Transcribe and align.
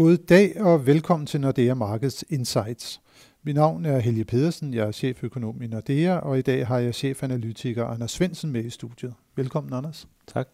God 0.00 0.16
dag 0.16 0.60
og 0.60 0.86
velkommen 0.86 1.26
til 1.26 1.40
Nordea 1.40 1.74
Markets 1.74 2.24
Insights. 2.28 3.00
Mit 3.42 3.54
navn 3.54 3.84
er 3.84 3.98
Helge 3.98 4.24
Pedersen, 4.24 4.74
jeg 4.74 4.86
er 4.86 4.92
cheføkonom 4.92 5.62
i 5.62 5.66
Nordea, 5.66 6.16
og 6.16 6.38
i 6.38 6.42
dag 6.42 6.66
har 6.66 6.78
jeg 6.78 6.94
chefanalytiker 6.94 7.84
Anders 7.84 8.10
Svendsen 8.10 8.52
med 8.52 8.64
i 8.64 8.70
studiet. 8.70 9.14
Velkommen, 9.36 9.72
Anders. 9.72 10.08
Tak. 10.26 10.48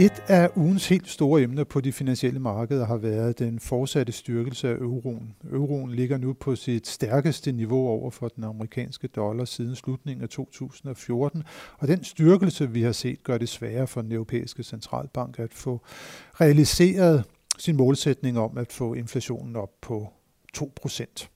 Et 0.00 0.22
af 0.28 0.50
ugens 0.56 0.88
helt 0.88 1.08
store 1.08 1.42
emner 1.42 1.64
på 1.64 1.80
de 1.80 1.92
finansielle 1.92 2.40
markeder 2.40 2.86
har 2.86 2.96
været 2.96 3.38
den 3.38 3.60
fortsatte 3.60 4.12
styrkelse 4.12 4.68
af 4.68 4.72
euroen. 4.74 5.34
Euroen 5.52 5.90
ligger 5.90 6.18
nu 6.18 6.32
på 6.32 6.56
sit 6.56 6.86
stærkeste 6.86 7.52
niveau 7.52 7.88
over 7.88 8.10
for 8.10 8.28
den 8.28 8.44
amerikanske 8.44 9.08
dollar 9.08 9.44
siden 9.44 9.76
slutningen 9.76 10.22
af 10.22 10.28
2014, 10.28 11.42
og 11.78 11.88
den 11.88 12.04
styrkelse, 12.04 12.70
vi 12.70 12.82
har 12.82 12.92
set, 12.92 13.22
gør 13.22 13.38
det 13.38 13.48
sværere 13.48 13.86
for 13.86 14.02
den 14.02 14.12
europæiske 14.12 14.62
centralbank 14.62 15.38
at 15.38 15.54
få 15.54 15.80
realiseret 16.40 17.24
sin 17.58 17.76
målsætning 17.76 18.38
om 18.38 18.58
at 18.58 18.72
få 18.72 18.94
inflationen 18.94 19.56
op 19.56 19.70
på 19.80 20.12
2% 20.58 21.28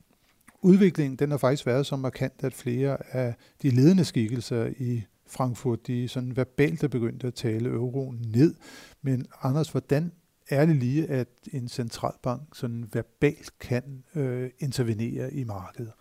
Udviklingen 0.65 1.17
den 1.17 1.31
har 1.31 1.39
faktisk 1.39 1.67
været 1.67 1.87
så 1.87 1.97
markant, 1.97 2.45
at 2.45 2.55
flere 2.55 3.17
af 3.17 3.35
de 3.63 3.71
ledende 3.71 4.05
skikkelser 4.05 4.71
i 4.79 5.03
Frankfurt, 5.33 5.87
de 5.87 6.09
sådan 6.09 6.37
verbalt 6.37 6.85
er 6.85 6.89
begyndt 6.89 7.25
at 7.25 7.35
tale 7.35 7.69
euroen 7.69 8.25
ned. 8.35 8.55
Men 9.03 9.27
Anders, 9.43 9.69
hvordan 9.69 10.13
er 10.49 10.67
det 10.67 10.77
lige, 10.77 11.07
at 11.07 11.29
en 11.53 11.69
centralbank 11.69 12.43
sådan 12.55 12.89
verbalt 12.93 13.59
kan 13.59 14.05
øh, 14.15 14.51
intervenere 14.59 15.35
i 15.35 15.45
markedet? 15.45 15.93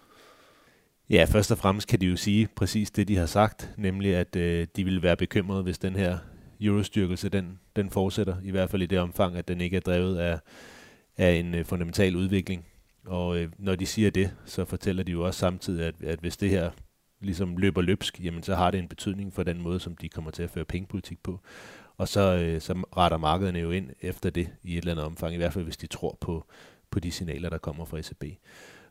Ja, 1.10 1.26
først 1.30 1.52
og 1.52 1.58
fremmest 1.58 1.88
kan 1.88 2.02
de 2.02 2.06
jo 2.06 2.16
sige 2.16 2.48
præcis 2.56 2.92
det, 2.92 3.08
de 3.08 3.18
har 3.18 3.26
sagt, 3.26 3.74
nemlig 3.78 4.16
at 4.16 4.36
øh, 4.36 4.68
de 4.76 4.84
vil 4.84 5.02
være 5.02 5.18
bekymrede, 5.18 5.64
hvis 5.64 5.80
den 5.80 5.96
her 5.96 6.18
eurostyrkelse, 6.62 7.30
den, 7.30 7.60
den 7.76 7.90
fortsætter, 7.90 8.36
i 8.44 8.52
hvert 8.52 8.70
fald 8.70 8.82
i 8.82 8.86
det 8.86 9.00
omfang, 9.00 9.38
at 9.38 9.48
den 9.48 9.62
ikke 9.62 9.78
er 9.78 9.82
drevet 9.82 10.18
af, 10.18 10.40
af 11.18 11.32
en 11.32 11.56
øh, 11.56 11.66
fundamental 11.66 12.16
udvikling. 12.16 12.66
Og 13.06 13.38
øh, 13.38 13.52
når 13.58 13.76
de 13.76 13.86
siger 13.86 14.10
det, 14.10 14.34
så 14.46 14.66
fortæller 14.66 15.04
de 15.04 15.12
jo 15.12 15.26
også 15.26 15.40
samtidig, 15.40 15.86
at, 15.86 16.04
at 16.04 16.20
hvis 16.20 16.38
det 16.38 16.50
her 16.50 16.72
ligesom 17.22 17.58
løber 17.58 17.82
løbsk, 17.82 18.20
jamen 18.24 18.44
så 18.44 18.56
har 18.56 18.72
det 18.72 18.80
en 18.80 18.88
betydning 18.88 19.34
for 19.34 19.44
den 19.44 19.62
måde, 19.62 19.80
som 19.80 19.98
de 19.98 20.10
kommer 20.10 20.32
til 20.32 20.44
at 20.44 20.50
føre 20.50 20.66
pengepolitik 20.66 21.24
på. 21.24 21.40
Og 21.98 22.08
så, 22.08 22.36
øh, 22.36 22.62
så 22.62 22.74
retter 22.98 23.18
markederne 23.18 23.60
jo 23.60 23.72
ind 23.72 23.90
efter 24.02 24.30
det 24.30 24.50
i 24.64 24.74
et 24.74 24.78
eller 24.78 24.92
andet 24.92 25.06
omfang, 25.06 25.34
i 25.34 25.38
hvert 25.38 25.54
fald 25.54 25.64
hvis 25.64 25.78
de 25.78 25.88
tror 25.88 26.18
på, 26.22 26.46
på 26.92 27.00
de 27.00 27.12
signaler, 27.12 27.50
der 27.50 27.58
kommer 27.58 27.86
fra 27.86 27.98
ECB. 27.98 28.24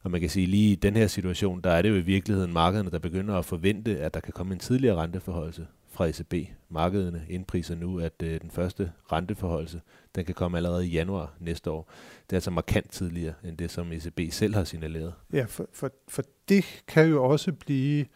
Og 0.02 0.10
man 0.10 0.20
kan 0.20 0.30
sige, 0.30 0.46
lige 0.46 0.72
i 0.72 0.74
den 0.74 0.96
her 0.96 1.06
situation, 1.06 1.60
der 1.60 1.70
er 1.70 1.82
det 1.82 1.88
jo 1.88 1.94
i 1.94 2.00
virkeligheden 2.00 2.52
markederne, 2.52 2.90
der 2.90 2.98
begynder 2.98 3.34
at 3.34 3.44
forvente, 3.44 3.98
at 3.98 4.14
der 4.14 4.20
kan 4.20 4.32
komme 4.32 4.52
en 4.52 4.58
tidligere 4.58 4.96
renteforholdelse 4.96 5.66
fra 5.90 6.06
ECB. 6.06 6.34
Markederne 6.68 7.22
indpriser 7.28 7.74
nu, 7.74 7.98
at 7.98 8.12
øh, 8.22 8.40
den 8.40 8.50
første 8.50 8.92
renteforholdelse, 9.12 9.80
den 10.14 10.24
kan 10.24 10.34
komme 10.34 10.56
allerede 10.56 10.86
i 10.86 10.90
januar 10.90 11.34
næste 11.40 11.70
år. 11.70 11.90
Det 12.26 12.32
er 12.32 12.36
altså 12.36 12.50
markant 12.50 12.90
tidligere, 12.90 13.34
end 13.44 13.56
det, 13.56 13.70
som 13.70 13.92
ECB 13.92 14.20
selv 14.32 14.54
har 14.54 14.64
signaleret. 14.64 15.14
Ja, 15.32 15.44
for, 15.44 15.66
for, 15.72 15.90
for 16.08 16.22
det 16.48 16.64
kan 16.88 17.08
jo 17.08 17.24
også 17.24 17.52
blive 17.52 18.06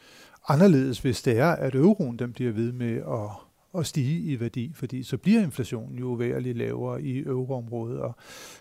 anderledes, 0.49 0.99
hvis 0.99 1.23
det 1.23 1.39
er, 1.39 1.51
at 1.51 1.75
euroen 1.75 2.19
den 2.19 2.33
bliver 2.33 2.53
ved 2.53 2.73
med 2.73 2.97
at 2.97 3.31
at 3.79 3.87
stige 3.87 4.33
i 4.33 4.41
værdi, 4.41 4.73
fordi 4.75 5.03
så 5.03 5.17
bliver 5.19 5.41
inflationen 5.43 5.99
jo 5.99 6.07
værligt 6.07 6.59
lavere 6.59 7.03
i 7.03 7.19
euroområdet, 7.19 8.01
og 8.01 8.17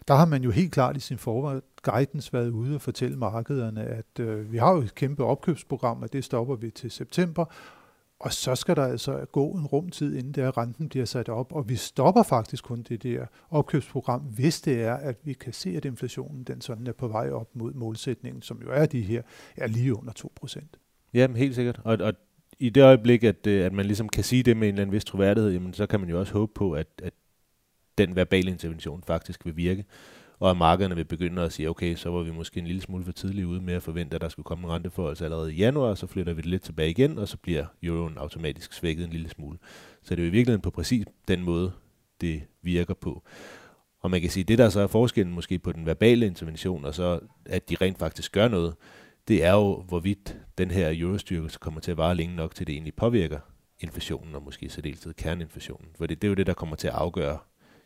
der 0.08 0.14
har 0.14 0.26
man 0.26 0.44
jo 0.44 0.52
helt 0.52 0.72
klart 0.72 0.98
i 0.98 1.00
sin 1.00 1.18
forvej 1.18 1.62
guidance 1.82 2.34
været 2.34 2.50
ude 2.50 2.76
og 2.76 2.82
fortælle 2.82 3.18
markederne, 3.18 3.84
at 3.84 4.20
øh, 4.20 4.52
vi 4.52 4.58
har 4.58 4.72
jo 4.72 4.82
et 4.82 4.96
kæmpe 4.96 5.24
opkøbsprogram, 5.24 6.02
og 6.02 6.14
det 6.14 6.24
stopper 6.24 6.56
vi 6.56 6.70
til 6.70 6.92
september, 6.92 7.46
og 8.24 8.34
så 8.34 8.56
skal 8.56 8.76
der 8.76 8.86
altså 8.86 9.26
gå 9.32 9.52
en 9.52 9.66
rumtid, 9.66 10.16
inden 10.16 10.32
der 10.32 10.58
renten 10.58 10.90
bliver 10.90 11.06
sat 11.06 11.30
op, 11.30 11.52
og 11.52 11.70
vi 11.70 11.76
stopper 11.76 12.24
faktisk 12.24 12.64
kun 12.64 12.82
det 12.82 13.04
der 13.04 13.26
opkøbsprogram, 13.50 14.22
hvis 14.22 14.62
det 14.62 14.82
er, 14.82 14.94
at 14.94 15.18
vi 15.24 15.34
kan 15.34 15.54
se, 15.54 15.70
at 15.70 15.86
inflationen 15.86 16.44
den 16.44 16.62
sådan 16.62 16.88
er 16.88 16.92
på 16.92 17.08
vej 17.08 17.30
op 17.30 17.56
mod 17.56 17.74
målsætningen, 17.74 18.42
som 18.42 18.62
jo 18.62 18.72
er 18.72 18.86
de 18.86 19.02
her, 19.02 19.22
er 19.58 19.68
lige 19.68 19.98
under 19.98 20.14
2 20.14 20.32
procent. 20.36 20.78
Jamen 21.14 21.38
helt 21.38 21.56
sikkert, 21.56 21.82
og, 21.84 21.98
og 22.02 22.14
i 22.60 22.70
det 22.70 22.84
øjeblik, 22.84 23.24
at, 23.24 23.48
øh, 23.48 23.66
at 23.66 23.74
man 23.74 23.86
ligesom 23.86 24.10
kan 24.10 24.24
sige 24.24 24.44
det 24.44 24.58
med 24.58 24.68
en 24.68 24.74
eller 24.74 24.82
anden 24.82 24.94
vis 24.94 25.06
troværdighed, 25.06 25.52
jamen, 25.52 25.74
så 25.74 25.86
kan 25.86 26.00
man 26.00 26.10
jo 26.10 26.20
også 26.20 26.34
håbe 26.34 26.52
på, 26.56 26.72
at, 26.72 26.88
at 27.04 27.14
den 27.98 28.16
verbale 28.16 28.52
intervention 28.52 29.04
faktisk 29.08 29.46
vil 29.46 29.58
virke 29.58 29.86
og 30.40 30.52
at 30.52 30.58
markederne 30.58 30.96
vil 30.96 31.06
begynde 31.06 31.42
at 31.42 31.54
sige, 31.54 31.70
okay, 31.70 31.96
så 31.96 32.10
var 32.10 32.24
vi 32.24 32.32
måske 32.32 32.60
en 32.60 32.68
lille 32.68 32.82
smule 32.82 33.06
for 33.06 33.12
tidligt 33.12 33.46
ude 33.46 33.62
med 33.62 33.74
at 33.74 33.84
forvente, 33.84 34.16
at 34.16 34.22
der 34.22 34.30
skulle 34.30 34.44
komme 34.44 34.68
en 34.68 34.74
renteforhold 34.74 35.22
allerede 35.22 35.54
i 35.54 35.58
januar, 35.58 35.96
så 35.96 36.08
flytter 36.08 36.34
vi 36.34 36.42
det 36.42 36.50
lidt 36.50 36.64
tilbage 36.64 36.90
igen, 36.90 37.18
og 37.18 37.28
så 37.28 37.38
bliver 37.38 37.66
euroen 37.84 38.18
automatisk 38.18 38.74
svækket 38.74 39.06
en 39.06 39.12
lille 39.12 39.30
smule. 39.30 39.58
Så 40.04 40.16
det 40.16 40.22
er 40.22 40.26
jo 40.26 40.30
i 40.30 40.32
virkeligheden 40.32 40.62
på 40.62 40.70
præcis 40.72 41.06
den 41.28 41.44
måde, 41.44 41.72
det 42.22 42.44
virker 42.62 42.94
på. 42.94 43.24
Og 44.00 44.12
man 44.12 44.22
kan 44.22 44.30
sige, 44.30 44.44
det 44.44 44.58
der 44.58 44.70
så 44.70 44.80
er 44.80 44.88
forskellen 44.88 45.36
måske 45.36 45.60
på 45.60 45.72
den 45.72 45.86
verbale 45.86 46.26
intervention, 46.26 46.86
og 46.86 46.96
så 46.96 47.20
at 47.46 47.70
de 47.70 47.76
rent 47.82 48.00
faktisk 48.00 48.32
gør 48.32 48.48
noget, 48.48 48.76
det 49.28 49.44
er 49.44 49.52
jo, 49.52 49.82
hvorvidt 49.88 50.38
den 50.58 50.72
her 50.72 50.92
eurostyrkelse 50.94 51.60
kommer 51.60 51.80
til 51.80 51.92
at 51.92 51.98
vare 51.98 52.16
længe 52.16 52.36
nok, 52.36 52.56
til 52.56 52.68
det 52.68 52.74
egentlig 52.74 52.94
påvirker 52.94 53.40
inflationen, 53.80 54.36
og 54.36 54.44
måske 54.44 54.70
særdeleshed 54.70 55.14
kerneinflationen. 55.14 55.88
For 55.98 56.06
det, 56.06 56.22
det 56.22 56.28
er 56.28 56.30
jo 56.30 56.36
det, 56.36 56.48
der 56.48 56.54
kommer 56.54 56.76
til 56.76 56.88
at 56.88 56.94
afgøre 56.94 57.38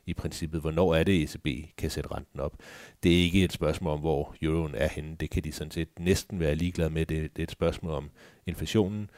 i 0.08 0.14
princippet, 0.14 0.62
hvornår 0.62 0.96
er 0.96 1.04
det, 1.04 1.24
ECB 1.24 1.48
kan 1.78 1.90
sætte 1.90 2.16
renten 2.16 2.40
op. 2.40 2.58
Det 3.04 3.14
er 3.14 3.24
ikke 3.24 3.44
et 3.44 3.54
spørgsmål 3.54 3.94
om, 3.94 4.00
hvor 4.00 4.36
euroen 4.42 4.76
er 4.76 4.88
henne. 4.88 5.16
Det 5.16 5.30
kan 5.30 5.44
de 5.44 5.52
sådan 5.52 5.72
set 5.72 6.00
næsten 6.00 6.40
være 6.40 6.56
ligeglade 6.56 6.90
med. 6.90 7.06
Det, 7.06 7.36
det 7.36 7.42
er 7.42 7.44
et 7.44 7.52
spørgsmål 7.52 7.94
om 7.94 8.10
inflationen 8.46 9.10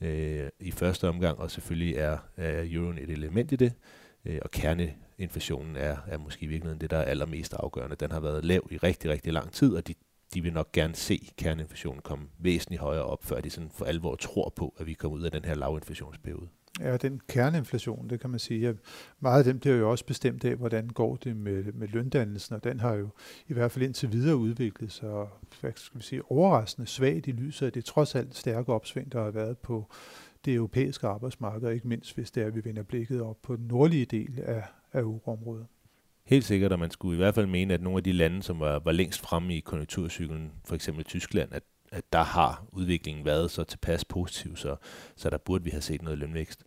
øh, 0.00 0.48
i 0.60 0.70
første 0.70 1.08
omgang, 1.08 1.38
og 1.38 1.50
selvfølgelig 1.50 1.96
er, 1.96 2.18
er 2.36 2.64
euroen 2.66 2.98
et 2.98 3.10
element 3.10 3.52
i 3.52 3.56
det. 3.56 3.72
Øh, 4.24 4.38
og 4.42 4.50
kerneinflationen 4.50 5.76
er, 5.76 5.96
er 6.06 6.18
måske 6.18 6.44
i 6.44 6.48
virkeligheden 6.48 6.80
det, 6.80 6.90
der 6.90 6.96
er 6.96 7.04
allermest 7.04 7.54
afgørende. 7.54 7.96
Den 7.96 8.10
har 8.10 8.20
været 8.20 8.44
lav 8.44 8.68
i 8.70 8.76
rigtig, 8.76 9.10
rigtig 9.10 9.32
lang 9.32 9.52
tid, 9.52 9.76
og 9.76 9.88
de, 9.88 9.94
de 10.34 10.42
vil 10.42 10.52
nok 10.52 10.72
gerne 10.72 10.94
se 10.94 11.28
kerneinflationen 11.38 12.02
komme 12.02 12.26
væsentligt 12.38 12.82
højere 12.82 13.04
op, 13.04 13.24
før 13.24 13.40
de 13.40 13.50
sådan 13.50 13.70
for 13.70 13.84
alvor 13.84 14.14
tror 14.14 14.52
på, 14.56 14.74
at 14.78 14.86
vi 14.86 14.92
kommer 14.92 15.18
ud 15.18 15.22
af 15.22 15.30
den 15.30 15.44
her 15.44 15.54
lavinflationsperiode 15.54 16.48
er 16.80 16.96
den 16.96 17.20
kerneinflation, 17.28 18.10
det 18.10 18.20
kan 18.20 18.30
man 18.30 18.38
sige. 18.38 18.60
Ja, 18.60 18.72
meget 19.20 19.38
af 19.38 19.44
dem 19.44 19.58
bliver 19.58 19.76
jo 19.76 19.90
også 19.90 20.06
bestemt 20.06 20.44
af, 20.44 20.56
hvordan 20.56 20.88
går 20.88 21.16
det 21.16 21.36
med, 21.36 21.72
med 21.72 21.88
løndannelsen, 21.88 22.54
og 22.54 22.64
den 22.64 22.80
har 22.80 22.94
jo 22.94 23.08
i 23.48 23.52
hvert 23.52 23.72
fald 23.72 23.84
indtil 23.84 24.12
videre 24.12 24.36
udviklet 24.36 24.92
sig, 24.92 25.26
hvad 25.60 25.72
skal 25.74 25.98
vi 25.98 26.04
sige, 26.04 26.30
overraskende 26.30 26.86
svagt 26.86 27.26
i 27.26 27.32
lyset 27.32 27.66
af 27.66 27.72
det 27.72 27.84
trods 27.84 28.14
alt 28.14 28.36
stærke 28.36 28.72
opsving, 28.72 29.12
der 29.12 29.22
har 29.22 29.30
været 29.30 29.58
på 29.58 29.90
det 30.44 30.54
europæiske 30.54 31.06
arbejdsmarked, 31.06 31.70
ikke 31.70 31.88
mindst 31.88 32.14
hvis 32.14 32.30
det 32.30 32.42
er, 32.42 32.46
at 32.46 32.54
vi 32.54 32.64
vender 32.64 32.82
blikket 32.82 33.22
op 33.22 33.36
på 33.42 33.56
den 33.56 33.66
nordlige 33.66 34.04
del 34.04 34.40
af, 34.42 34.62
af 34.92 35.00
euroområdet. 35.00 35.66
Helt 36.24 36.44
sikkert, 36.44 36.72
at 36.72 36.78
man 36.78 36.90
skulle 36.90 37.14
i 37.14 37.18
hvert 37.18 37.34
fald 37.34 37.46
mene, 37.46 37.74
at 37.74 37.82
nogle 37.82 37.96
af 37.96 38.04
de 38.04 38.12
lande, 38.12 38.42
som 38.42 38.60
var, 38.60 38.78
var 38.78 38.92
længst 38.92 39.20
fremme 39.20 39.56
i 39.56 39.60
konjunkturcyklen, 39.60 40.52
for 40.64 40.74
eksempel 40.74 41.04
Tyskland, 41.04 41.52
at 41.52 41.62
at 41.94 42.12
der 42.12 42.22
har 42.22 42.64
udviklingen 42.72 43.24
været 43.24 43.50
så 43.50 43.64
tilpas 43.64 44.04
positiv, 44.04 44.56
så, 44.56 44.76
så 45.16 45.30
der 45.30 45.38
burde 45.38 45.64
vi 45.64 45.70
have 45.70 45.82
set 45.82 46.02
noget 46.02 46.18
lønvækst. 46.18 46.62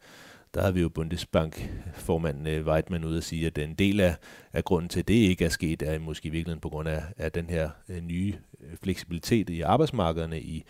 Der 0.53 0.61
har 0.61 0.71
vi 0.71 0.81
jo 0.81 0.89
Bundesbank-formanden 0.89 2.47
øh, 2.47 2.67
Weidmann 2.67 3.05
ud 3.05 3.17
at 3.17 3.23
sige, 3.23 3.47
at 3.47 3.57
en 3.57 3.73
del 3.73 3.99
af, 3.99 4.15
af 4.53 4.63
grunden 4.63 4.89
til, 4.89 4.99
at 4.99 5.07
det 5.07 5.13
ikke 5.13 5.45
er 5.45 5.49
sket, 5.49 5.81
er 5.81 5.99
måske 5.99 6.27
i 6.27 6.29
virkeligheden 6.29 6.61
på 6.61 6.69
grund 6.69 6.89
af, 6.89 7.03
af 7.17 7.31
den 7.31 7.49
her 7.49 7.69
øh, 7.89 8.01
nye 8.01 8.35
øh, 8.61 8.77
fleksibilitet 8.83 9.49
i 9.49 9.61
arbejdsmarkederne 9.61 10.41
i, 10.41 10.63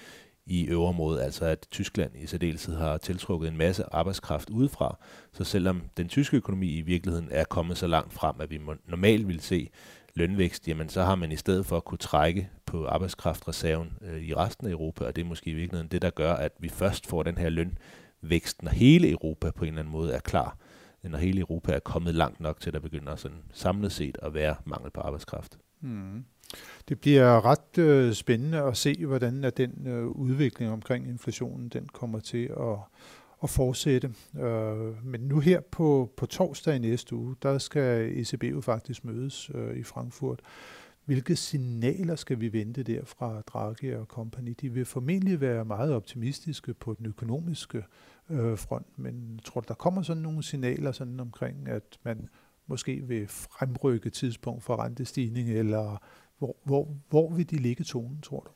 i 0.46 0.68
øverområdet, 0.68 1.22
altså 1.22 1.46
at 1.46 1.68
Tyskland 1.72 2.12
i 2.16 2.28
særdeleshed 2.28 2.76
har 2.76 2.98
tiltrukket 2.98 3.48
en 3.48 3.58
masse 3.58 3.84
arbejdskraft 3.92 4.50
udefra. 4.50 4.98
Så 5.34 5.44
selvom 5.44 5.82
den 5.98 6.10
tyske 6.10 6.38
økonomi 6.38 6.68
i 6.68 6.82
virkeligheden 6.82 7.28
er 7.32 7.44
kommet 7.44 7.78
så 7.78 7.88
langt 7.88 8.14
frem, 8.14 8.36
at 8.40 8.50
vi 8.50 8.60
normalt 8.88 9.28
vil 9.28 9.40
se 9.40 9.70
lønvækst, 10.16 10.68
jamen 10.68 10.90
så 10.90 11.04
har 11.04 11.16
man 11.16 11.32
i 11.32 11.36
stedet 11.36 11.66
for 11.66 11.78
at 11.78 11.86
kunne 11.86 11.98
trække 11.98 12.50
på 12.68 12.86
arbejdskraftreserven 12.86 13.94
øh, 14.02 14.22
i 14.22 14.34
resten 14.34 14.68
af 14.68 14.72
Europa, 14.72 15.06
og 15.06 15.16
det 15.16 15.22
er 15.22 15.26
måske 15.26 15.50
i 15.50 15.54
virkeligheden 15.54 15.92
det, 15.92 16.02
der 16.02 16.10
gør, 16.10 16.34
at 16.34 16.52
vi 16.60 16.70
først 16.70 17.08
får 17.08 17.24
den 17.24 17.38
her 17.38 17.50
lønvækst, 17.50 18.64
når 18.64 18.72
hele 18.72 19.12
Europa 19.12 19.52
på 19.52 19.66
en 19.66 19.68
eller 19.68 19.80
anden 19.80 19.92
måde 19.92 20.14
er 20.14 20.20
klar, 20.20 20.58
når 21.04 21.18
hele 21.18 21.40
Europa 21.40 21.72
er 21.72 21.80
kommet 21.80 22.16
langt 22.16 22.40
nok 22.40 22.60
til, 22.60 22.70
at 22.70 22.74
der 22.74 22.80
begynder 22.80 23.16
sådan 23.16 23.38
samlet 23.54 23.92
set 23.92 24.18
at 24.22 24.34
være 24.34 24.56
mangel 24.66 24.92
på 24.92 25.02
arbejdskraft. 25.02 25.58
Mm. 25.82 26.26
Det 26.90 27.00
bliver 27.00 27.46
ret 27.46 27.78
øh, 27.78 28.14
spændende 28.14 28.58
at 28.58 28.78
se, 28.78 29.06
hvordan 29.06 29.44
at 29.44 29.58
den 29.58 29.88
øh, 29.88 30.08
udvikling 30.08 30.72
omkring 30.72 31.08
inflationen 31.08 31.70
den 31.70 31.90
kommer 31.94 32.20
til 32.20 32.46
at, 32.60 32.78
at 33.44 33.50
fortsætte. 33.50 34.14
Øh, 34.40 35.06
men 35.06 35.22
nu 35.22 35.40
her 35.40 35.60
på, 35.72 36.14
på 36.18 36.26
torsdag 36.26 36.76
i 36.76 36.80
næste 36.80 37.16
uge, 37.16 37.36
der 37.44 37.58
skal 37.58 38.20
ECB 38.20 38.44
jo 38.44 38.62
faktisk 38.62 39.06
mødes 39.06 39.52
øh, 39.54 39.78
i 39.78 39.84
Frankfurt. 39.84 40.40
Hvilke 41.08 41.36
signaler 41.36 42.16
skal 42.16 42.40
vi 42.40 42.54
vente 42.54 42.84
der 42.84 43.06
fra 43.06 43.42
Draghi 43.42 43.94
og 43.94 44.06
company? 44.06 44.56
De 44.62 44.70
vil 44.70 44.86
formentlig 44.86 45.42
være 45.42 45.66
meget 45.66 45.94
optimistiske 45.94 46.74
på 46.74 46.94
den 46.94 47.06
økonomiske 47.06 47.84
øh, 48.30 48.58
front, 48.58 49.00
men 49.00 49.40
tror 49.46 49.62
du, 49.62 49.66
der 49.68 49.74
kommer 49.74 50.02
sådan 50.02 50.24
nogle 50.24 50.44
signaler 50.44 50.92
sådan 50.92 51.20
omkring, 51.20 51.68
at 51.70 51.84
man 52.04 52.30
måske 52.68 53.04
vil 53.04 53.28
fremrykke 53.28 54.10
tidspunkt 54.10 54.64
for 54.64 54.84
rentestigning, 54.84 55.50
eller 55.50 56.02
hvor, 56.38 56.56
hvor, 56.64 56.88
hvor 57.10 57.34
vil 57.34 57.50
de 57.50 57.56
ligge 57.56 57.84
tonen, 57.84 58.22
tror 58.22 58.40
du? 58.40 58.50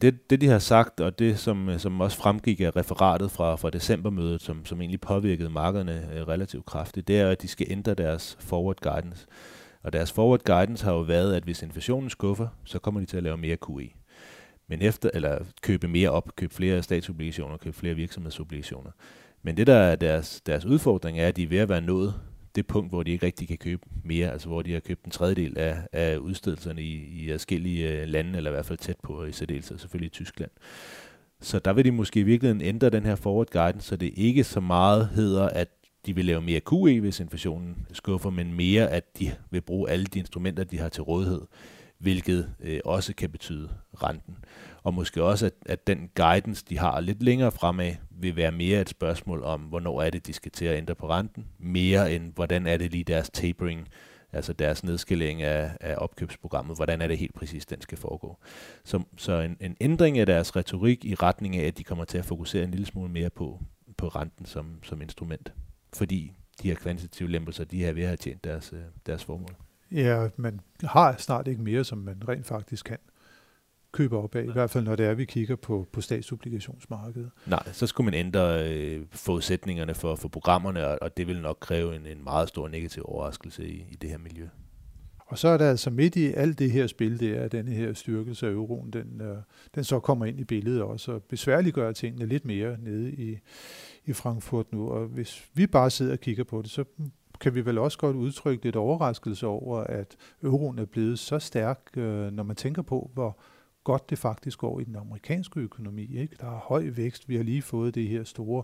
Det, 0.00 0.30
det 0.30 0.40
de 0.40 0.48
har 0.48 0.58
sagt, 0.58 1.00
og 1.00 1.18
det 1.18 1.38
som, 1.38 1.78
som 1.78 2.00
også 2.00 2.16
fremgik 2.16 2.60
af 2.60 2.76
referatet 2.76 3.30
fra, 3.30 3.56
fra 3.56 3.70
decembermødet, 3.70 4.42
som, 4.42 4.64
som 4.64 4.80
egentlig 4.80 5.00
påvirkede 5.00 5.50
markederne 5.50 6.10
øh, 6.14 6.28
relativt 6.28 6.66
kraftigt, 6.66 7.08
det 7.08 7.20
er, 7.20 7.30
at 7.30 7.42
de 7.42 7.48
skal 7.48 7.66
ændre 7.70 7.94
deres 7.94 8.36
forward 8.40 8.76
guidance. 8.80 9.26
Og 9.82 9.92
deres 9.92 10.12
forward 10.12 10.44
guidance 10.44 10.84
har 10.84 10.92
jo 10.92 11.00
været, 11.00 11.34
at 11.34 11.42
hvis 11.42 11.62
inflationen 11.62 12.10
skuffer, 12.10 12.48
så 12.64 12.78
kommer 12.78 13.00
de 13.00 13.06
til 13.06 13.16
at 13.16 13.22
lave 13.22 13.36
mere 13.36 13.56
QE. 13.56 13.90
Men 14.68 14.82
efter, 14.82 15.10
eller 15.14 15.38
købe 15.62 15.88
mere 15.88 16.10
op, 16.10 16.36
købe 16.36 16.54
flere 16.54 16.82
statsobligationer, 16.82 17.56
købe 17.56 17.76
flere 17.76 17.94
virksomhedsobligationer. 17.94 18.90
Men 19.42 19.56
det, 19.56 19.66
der 19.66 19.74
er 19.74 19.96
deres, 19.96 20.40
deres 20.46 20.64
udfordring, 20.64 21.20
er, 21.20 21.28
at 21.28 21.36
de 21.36 21.42
er 21.42 21.48
ved 21.48 21.58
at 21.58 21.68
være 21.68 21.80
nået 21.80 22.14
det 22.54 22.66
punkt, 22.66 22.90
hvor 22.90 23.02
de 23.02 23.10
ikke 23.10 23.26
rigtig 23.26 23.48
kan 23.48 23.58
købe 23.58 23.82
mere, 24.04 24.32
altså 24.32 24.48
hvor 24.48 24.62
de 24.62 24.72
har 24.72 24.80
købt 24.80 25.04
en 25.04 25.10
tredjedel 25.10 25.58
af, 25.58 25.76
af 25.92 26.16
udstedelserne 26.16 26.82
i, 26.82 26.94
i 26.94 27.32
forskellige 27.32 28.00
øh, 28.00 28.08
lande, 28.08 28.36
eller 28.36 28.50
i 28.50 28.54
hvert 28.54 28.66
fald 28.66 28.78
tæt 28.78 28.96
på, 29.02 29.24
i 29.24 29.32
særdeleshed 29.32 29.78
selvfølgelig 29.78 30.06
i 30.06 30.10
Tyskland. 30.10 30.50
Så 31.40 31.58
der 31.58 31.72
vil 31.72 31.84
de 31.84 31.90
måske 31.90 32.20
i 32.20 32.22
virkeligheden 32.22 32.62
ændre 32.62 32.90
den 32.90 33.04
her 33.04 33.14
forward 33.14 33.46
guidance, 33.50 33.88
så 33.88 33.96
det 33.96 34.12
ikke 34.16 34.44
så 34.44 34.60
meget 34.60 35.08
hedder, 35.08 35.48
at 35.48 35.68
de 36.06 36.14
vil 36.14 36.24
lave 36.24 36.42
mere 36.42 36.60
QE, 36.60 37.00
hvis 37.00 37.20
inflationen 37.20 37.86
skuffer, 37.92 38.30
men 38.30 38.52
mere, 38.52 38.90
at 38.90 39.18
de 39.18 39.32
vil 39.50 39.60
bruge 39.60 39.90
alle 39.90 40.06
de 40.06 40.18
instrumenter, 40.18 40.64
de 40.64 40.78
har 40.78 40.88
til 40.88 41.02
rådighed, 41.02 41.42
hvilket 41.98 42.54
øh, 42.60 42.80
også 42.84 43.14
kan 43.14 43.30
betyde 43.30 43.70
renten. 44.02 44.36
Og 44.82 44.94
måske 44.94 45.22
også, 45.22 45.46
at, 45.46 45.52
at 45.66 45.86
den 45.86 46.10
guidance, 46.14 46.64
de 46.68 46.78
har 46.78 47.00
lidt 47.00 47.22
længere 47.22 47.52
fremad, 47.52 47.94
vil 48.10 48.36
være 48.36 48.52
mere 48.52 48.80
et 48.80 48.88
spørgsmål 48.88 49.42
om, 49.42 49.60
hvornår 49.60 50.02
er 50.02 50.10
det, 50.10 50.26
de 50.26 50.32
skal 50.32 50.52
til 50.52 50.64
at 50.64 50.76
ændre 50.76 50.94
på 50.94 51.08
renten, 51.08 51.46
mere 51.58 52.14
end 52.14 52.32
hvordan 52.34 52.66
er 52.66 52.76
det 52.76 52.92
lige 52.92 53.04
deres 53.04 53.30
tapering, 53.30 53.88
altså 54.32 54.52
deres 54.52 54.84
nedskalering 54.84 55.42
af, 55.42 55.70
af 55.80 55.94
opkøbsprogrammet, 55.98 56.76
hvordan 56.76 57.02
er 57.02 57.06
det 57.06 57.18
helt 57.18 57.34
præcis, 57.34 57.66
den 57.66 57.80
skal 57.80 57.98
foregå. 57.98 58.38
Så, 58.84 59.02
så 59.16 59.32
en, 59.32 59.56
en 59.60 59.76
ændring 59.80 60.18
af 60.18 60.26
deres 60.26 60.56
retorik 60.56 61.04
i 61.04 61.14
retning 61.14 61.56
af, 61.56 61.66
at 61.66 61.78
de 61.78 61.84
kommer 61.84 62.04
til 62.04 62.18
at 62.18 62.24
fokusere 62.24 62.64
en 62.64 62.70
lille 62.70 62.86
smule 62.86 63.10
mere 63.10 63.30
på, 63.30 63.60
på 63.96 64.08
renten 64.08 64.46
som, 64.46 64.78
som 64.82 65.02
instrument, 65.02 65.52
fordi 65.94 66.32
de 66.62 66.68
her 66.68 66.74
kvantitative 66.74 67.30
lempelser, 67.30 67.64
de 67.64 67.78
her 67.78 67.92
ved 67.92 68.02
at 68.02 68.08
have 68.08 68.16
tjent 68.16 68.44
deres, 68.44 68.72
øh, 68.72 68.80
deres 69.06 69.24
formål. 69.24 69.54
Ja, 69.92 70.28
man 70.36 70.60
har 70.84 71.16
snart 71.18 71.48
ikke 71.48 71.62
mere, 71.62 71.84
som 71.84 71.98
man 71.98 72.28
rent 72.28 72.46
faktisk 72.46 72.84
kan 72.84 72.98
købe 73.92 74.18
op 74.18 74.34
af, 74.34 74.42
i 74.42 74.52
hvert 74.52 74.70
fald 74.70 74.84
når 74.84 74.96
det 74.96 75.06
er, 75.06 75.14
vi 75.14 75.24
kigger 75.24 75.56
på, 75.56 75.88
på 75.92 76.00
statsobligationsmarkedet. 76.00 77.30
Nej, 77.46 77.72
så 77.72 77.86
skulle 77.86 78.04
man 78.04 78.14
ændre 78.14 78.72
øh, 78.72 79.06
forudsætningerne 79.10 79.94
for, 79.94 80.14
for 80.14 80.28
programmerne, 80.28 80.86
og, 80.86 80.98
og 81.02 81.16
det 81.16 81.26
vil 81.26 81.40
nok 81.40 81.58
kræve 81.60 81.96
en, 81.96 82.06
en 82.06 82.24
meget 82.24 82.48
stor 82.48 82.68
negativ 82.68 83.02
overraskelse 83.06 83.68
i, 83.68 83.86
i 83.90 83.94
det 83.94 84.10
her 84.10 84.18
miljø. 84.18 84.48
Og 85.28 85.38
så 85.38 85.48
er 85.48 85.56
der 85.56 85.70
altså 85.70 85.90
midt 85.90 86.16
i 86.16 86.32
alt 86.32 86.58
det 86.58 86.70
her 86.70 86.86
spil, 86.86 87.20
det 87.20 87.36
er, 87.36 87.42
at 87.42 87.52
denne 87.52 87.70
her 87.70 87.92
styrkelse 87.92 88.46
af 88.46 88.50
euroen, 88.50 88.90
den, 88.90 89.20
øh, 89.20 89.36
den 89.74 89.84
så 89.84 90.00
kommer 90.00 90.26
ind 90.26 90.40
i 90.40 90.44
billedet 90.44 90.82
også, 90.82 91.12
og 91.12 91.22
besværliggør 91.22 91.92
tingene 91.92 92.26
lidt 92.26 92.44
mere 92.44 92.76
nede 92.80 93.12
i, 93.12 93.38
i 94.04 94.12
Frankfurt 94.12 94.72
nu. 94.72 94.90
Og 94.90 95.06
hvis 95.06 95.48
vi 95.54 95.66
bare 95.66 95.90
sidder 95.90 96.12
og 96.12 96.20
kigger 96.20 96.44
på 96.44 96.62
det, 96.62 96.70
så 96.70 96.84
kan 97.40 97.54
vi 97.54 97.64
vel 97.64 97.78
også 97.78 97.98
godt 97.98 98.16
udtrykke 98.16 98.64
lidt 98.64 98.76
overraskelse 98.76 99.46
over, 99.46 99.78
at 99.80 100.16
euroen 100.42 100.78
er 100.78 100.84
blevet 100.84 101.18
så 101.18 101.38
stærk, 101.38 101.80
øh, 101.96 102.32
når 102.32 102.42
man 102.42 102.56
tænker 102.56 102.82
på, 102.82 103.10
hvor 103.14 103.38
godt 103.88 104.10
det 104.10 104.18
faktisk 104.18 104.58
går 104.58 104.80
i 104.80 104.84
den 104.84 104.96
amerikanske 104.96 105.60
økonomi. 105.60 106.16
Ikke? 106.16 106.36
Der 106.40 106.46
er 106.46 106.58
høj 106.58 106.90
vækst. 106.90 107.28
Vi 107.28 107.36
har 107.36 107.42
lige 107.42 107.62
fået 107.62 107.94
det 107.94 108.08
her 108.08 108.24
store 108.24 108.62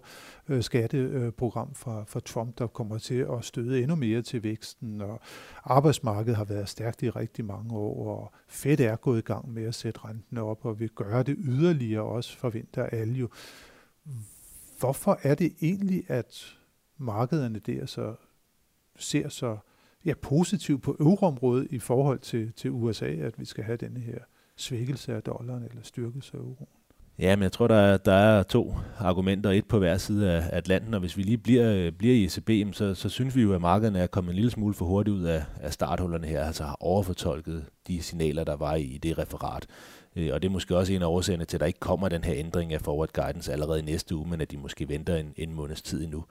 øh, 0.49 0.63
skatteprogram 0.63 1.75
fra, 1.75 2.05
fra 2.09 2.21
Trump, 2.21 2.59
der 2.59 2.67
kommer 2.67 2.99
til 2.99 3.27
at 3.33 3.45
støde 3.45 3.83
endnu 3.83 3.97
mere 3.97 4.23
til 4.23 4.43
væksten, 4.43 5.01
og 5.01 5.21
arbejdsmarkedet 5.65 6.37
har 6.37 6.45
været 6.45 6.69
stærkt 6.69 7.03
i 7.03 7.11
rigtig 7.11 7.45
mange 7.45 7.75
år, 7.75 8.19
og 8.19 8.33
Fed 8.49 8.81
er 8.81 8.97
gået 8.97 9.19
i 9.19 9.23
gang 9.23 9.53
med 9.53 9.65
at 9.65 9.75
sætte 9.75 10.01
renten 10.05 10.39
op, 10.39 10.65
og 10.65 10.81
vil 10.81 10.91
gøre 10.91 11.23
det 11.23 11.37
yderligere 11.39 12.03
også, 12.03 12.39
forventer 12.39 12.87
alle 12.87 13.15
jo. 13.15 13.29
Hvorfor 14.79 15.19
er 15.23 15.35
det 15.35 15.55
egentlig, 15.63 16.05
at 16.09 16.57
markederne 16.99 17.59
der 17.59 17.87
så 17.87 18.15
ser 18.97 19.29
så 19.29 19.57
ja, 20.05 20.15
positivt 20.23 20.83
på 20.83 20.97
euroområdet 21.01 21.67
i 21.71 21.79
forhold 21.79 22.19
til, 22.19 22.53
til 22.53 22.71
USA, 22.71 23.07
at 23.07 23.39
vi 23.39 23.45
skal 23.45 23.65
have 23.65 23.77
denne 23.77 24.01
her 24.01 24.19
svækkelse 24.57 25.15
af 25.15 25.23
dollaren 25.23 25.63
eller 25.63 25.83
styrkelse 25.83 26.31
af 26.35 26.39
euroen. 26.39 26.67
Ja, 27.19 27.37
men 27.37 27.43
jeg 27.43 27.53
tror, 27.53 27.69
der 27.69 27.75
er, 27.75 27.97
der 27.97 28.13
er 28.13 28.43
to 28.43 28.75
argumenter, 28.99 29.51
et 29.51 29.65
på 29.65 29.79
hver 29.79 29.97
side 29.97 30.33
af 30.33 30.49
Atlanten, 30.53 30.95
og 30.95 31.01
hvis 31.01 31.17
vi 31.17 31.23
lige 31.23 31.39
bliver, 31.39 31.91
bliver 31.91 32.15
i 32.15 32.25
ECB, 32.25 32.75
så, 32.75 32.95
så 32.95 33.09
synes 33.09 33.37
vi 33.37 33.43
jo, 33.43 33.55
at 33.55 33.61
markederne 33.61 33.99
er 33.99 34.07
kommet 34.07 34.31
en 34.31 34.37
lille 34.37 34.51
smule 34.51 34.75
for 34.75 34.85
hurtigt 34.85 35.17
ud 35.17 35.23
af, 35.23 35.45
af 35.61 35.73
starthullerne 35.73 36.27
her, 36.27 36.45
altså 36.45 36.65
har 36.65 36.77
overfortolket 36.81 37.65
de 37.87 38.03
signaler, 38.03 38.45
der 38.45 38.57
var 38.57 38.75
i 38.75 38.99
det 39.03 39.19
referat. 39.19 39.67
Øh, 40.17 40.31
og 40.33 40.43
det 40.43 40.49
er 40.49 40.53
måske 40.53 40.77
også 40.77 40.93
en 40.93 41.03
af 41.03 41.07
årsagerne 41.07 41.45
til, 41.45 41.57
at 41.57 41.61
der 41.61 41.67
ikke 41.67 41.81
kommer 41.81 42.09
den 42.09 42.25
her 42.25 42.35
ændring 42.37 42.73
af 42.73 42.81
forward 42.81 43.13
guidance 43.13 43.53
allerede 43.53 43.79
i 43.79 43.83
næste 43.83 44.17
uge, 44.17 44.29
men 44.29 44.41
at 44.41 44.51
de 44.51 44.57
måske 44.57 44.89
venter 44.89 45.17
en, 45.17 45.33
en 45.37 45.55
måneds 45.55 45.83
tid 45.83 46.05
endnu. 46.05 46.25